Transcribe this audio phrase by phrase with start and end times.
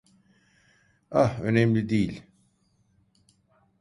[1.11, 2.23] Ah, önemli değil.